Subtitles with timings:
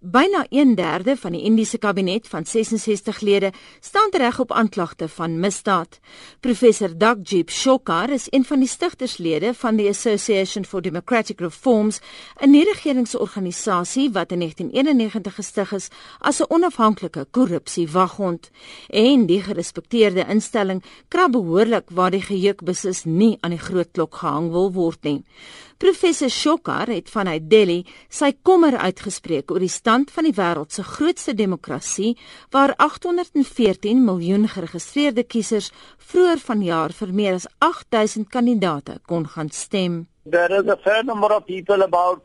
[0.00, 5.98] Byna 1/3 van die Indiese kabinet van 66 lede staan reg op aanklagte van misdaad.
[6.40, 12.00] Professor Dagjip Shokar is een van die stigterslede van die Association for Democratic Reforms,
[12.40, 15.88] 'n nie-regeringsorganisasie wat in 1991 gestig is
[16.18, 18.50] as 'n onafhanklike korrupsiewaghond.
[18.88, 24.14] En die gerespekteerde instelling krap behoorlik waar die gejuk beslis nie aan die groot klok
[24.14, 25.24] gehang wil word nie.
[25.78, 30.82] Professor Shokar het vanuit Delhi sy kommer uitgespreek oor die stand van die wêreld se
[30.84, 32.10] grootste demokrasie
[32.52, 35.70] waar 814 miljoen geregistreerde kiesers
[36.10, 39.94] vroeër vanjaar vir meer as 8000 kandidaate kon gaan stem.
[40.28, 42.20] There is a fair number of people about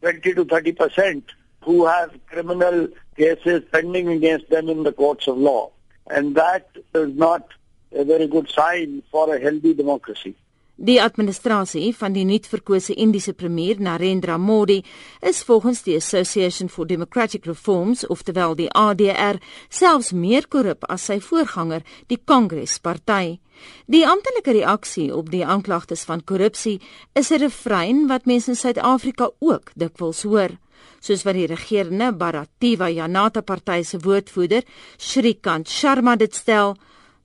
[0.00, 1.34] 20 to 30%
[1.66, 2.88] who have criminal
[3.20, 5.68] cases pending against them in the courts of law
[6.06, 7.52] and that is not
[7.92, 10.34] a very good sign for a healthy democracy.
[10.74, 14.80] Die administrasie van die nuutverkose Indiese premier Narendra Modi
[15.22, 19.38] is volgens die Association for Democratic Reforms, oftewel die ADR,
[19.70, 23.38] selfs meer korrup as sy voorganger, die Congress-party.
[23.86, 26.80] Die amptelike reaksie op die aanklagtes van korrupsie
[27.14, 30.58] is 'n refrein wat mense in Suid-Afrika ook dikwels hoor,
[31.00, 34.64] soos wat die regerende Bharatiya Janata party se woordvoerder,
[34.98, 36.76] Shrikant Sharma dit stel,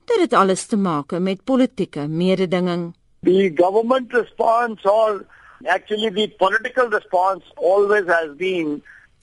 [0.06, 2.99] dit het alles te maak met politieke mededinging.
[3.22, 5.26] The government response or
[5.68, 8.82] actually the political response always has been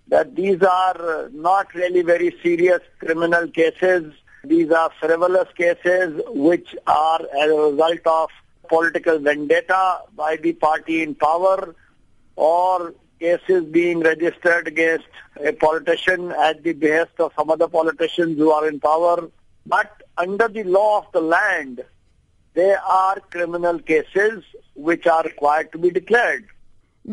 [0.09, 4.13] that these are not really very serious criminal cases.
[4.43, 8.29] These are frivolous cases which are as a result of
[8.69, 11.73] political vendetta by the party in power
[12.35, 15.07] or cases being registered against
[15.43, 19.29] a politician at the behest of some other politicians who are in power.
[19.65, 21.83] But under the law of the land,
[22.57, 26.45] there are criminal cases which are required to be declared.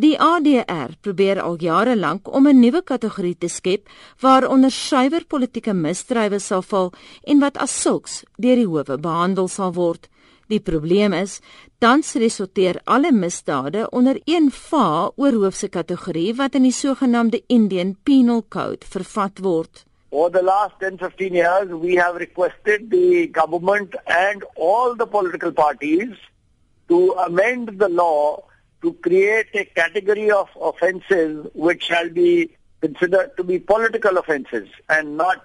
[0.04, 3.82] Die ADR probeer al jare lank om 'n nuwe kategorie te skep
[4.22, 9.72] waaronder suiwer politieke misdrywe sal val en wat as sulks deur die howe behandel sal
[9.72, 10.08] word.
[10.48, 11.40] Die probleem is,
[11.78, 18.42] tans resulteer alle misdade onder een va oorhoofse kategorie wat in die sogenaamde Indian Penal
[18.48, 19.84] Code vervat word.
[20.14, 25.50] For the last 10, 15 years, we have requested the government and all the political
[25.50, 26.12] parties
[26.86, 28.44] to amend the law
[28.82, 32.48] to create a category of offences which shall be
[32.80, 35.42] considered to be political offences and not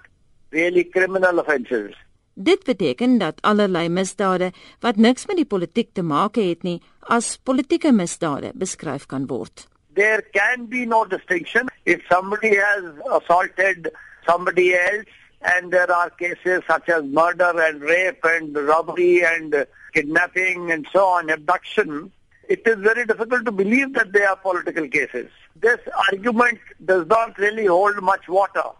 [0.52, 1.90] really criminal offences.
[2.34, 7.40] Dit beteken dat allerlei misdade wat niks met die politiek te maak het nie, as
[7.42, 9.66] politieke misdade beskryf kan word.
[9.98, 12.86] There can be no distinction if somebody has
[13.18, 13.90] assaulted
[14.26, 15.06] somebody else
[15.42, 21.04] and there are cases such as murder and rape and robbery and kidnapping and so
[21.06, 22.12] on, abduction,
[22.48, 25.30] it is very difficult to believe that they are political cases.
[25.56, 25.78] This
[26.10, 28.70] argument does not really hold much water.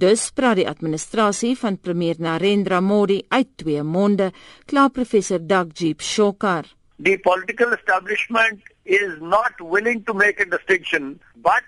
[0.00, 4.30] Dus praat die administrasie van premier Narendra Modi uit twee monde,
[4.64, 6.64] kla professor Dagjip Shokar.
[6.98, 11.64] The political establishment is not willing to make a distinction, but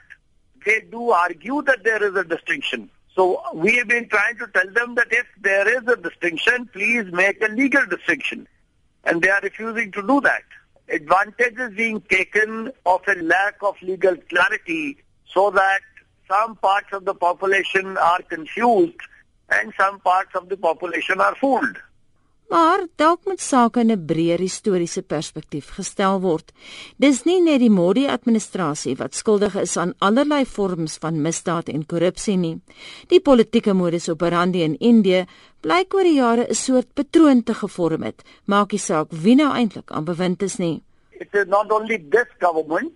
[0.65, 2.89] they do argue that there is a distinction.
[3.15, 7.05] So we have been trying to tell them that if there is a distinction, please
[7.13, 8.49] make a legal distinction.
[9.05, 10.43] And they are refusing to do that.
[10.89, 15.81] Advantage is being taken of a lack of legal clarity so that
[16.29, 19.01] some parts of the population are confused
[19.51, 21.77] and some parts of the population are fooled.
[22.53, 26.53] Maar dalk moet sake in 'n breër historiese perspektief gestel word.
[26.97, 32.37] Dis nie net die Modi-administrasie wat skuldig is aan allerlei vorms van misdaad en korrupsie
[32.37, 32.61] nie.
[33.09, 35.25] Die politieke modus operandi in Indië
[35.61, 39.53] blyk oor die jare 'n soort patroon te gevorm het, maak nie saak wie nou
[39.55, 40.83] eintlik aan bewind is nie.
[41.11, 42.93] It is not only this government,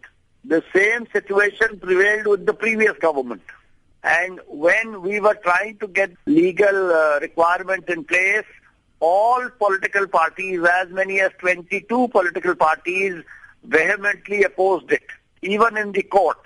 [0.48, 3.42] the same situation prevailed with the previous government.
[4.02, 8.46] And when we were trying to get legal uh, requirements in place,
[8.98, 13.14] all political parties, as many as 22 political parties,
[13.62, 15.04] vehemently opposed it,
[15.42, 16.38] even in the court.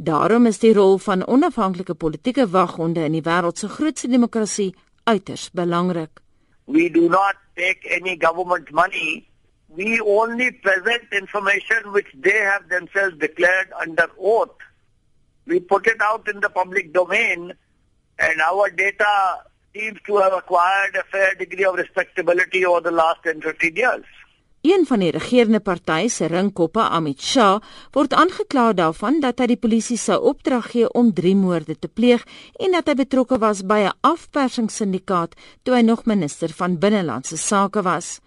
[0.00, 4.70] Daarom is die rol van onafhanklike politieke waghonde in die wêreld se grootste demokrasie
[5.04, 6.22] uiters belangrik.
[6.64, 9.28] We do not take any government money.
[9.66, 14.56] We only present information which they have themselves declared under oath.
[15.44, 17.52] We put it out in the public domain
[18.18, 23.22] and our data seems to have acquired a fair degree of respectability over the last
[23.22, 24.06] 10 15 years.
[24.60, 27.62] Een van die regerende partye se ringkoppe, Amit Shah,
[27.96, 32.26] word aangekla daarvan dat hy die polisie sou opdrag gee om drie moorde te pleeg
[32.60, 35.32] en dat hy betrokke was by 'n afpersingssyndikaat
[35.64, 38.20] toe hy nog minister van binnelandse sake was.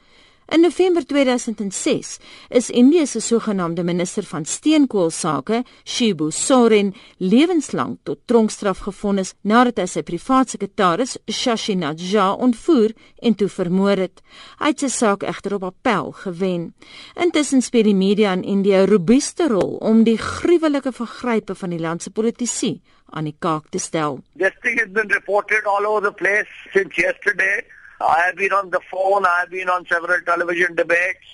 [0.54, 2.20] In November 2006
[2.50, 9.88] is Indië se sogenaamde minister van steenkoolsake, Shibu Soren, lewenslank tot tronkstraf gevonnis nadat hy
[9.90, 12.94] sy privaat sekretaris, Shashinath Jha, ontvoer
[13.26, 14.22] en toe vermoor het.
[14.62, 16.70] Hy het sy saak egter op appel gewen.
[17.18, 21.82] Intussen speel die media in Indië 'n robuuste rol om die gruwelike vergrype van die
[21.82, 24.22] land se politici aan die kaak te stel.
[24.38, 27.66] This thing has been reported all over the place since yesterday.
[28.04, 31.26] I have been on the phone, I have been on several television debates.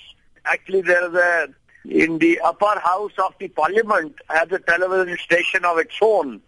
[0.45, 1.47] Actually, there is a,
[1.85, 6.41] in the upper house of the parliament, has a television station of its own.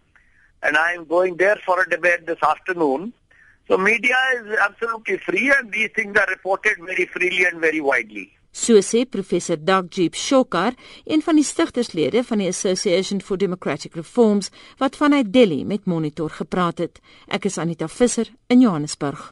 [0.62, 3.12] And I am going there for a debate this afternoon.
[3.66, 8.30] So media is absolutely free and these things are reported very freely and very widely.
[8.52, 10.74] So sê professor Dagjeep Shokar,
[11.08, 16.30] een van die stigterslede van die Association for Democratic Reforms wat vanuit Delhi met Monitor
[16.30, 17.00] gepraat het.
[17.32, 19.30] Ek is Anita Visser in Johannesburg.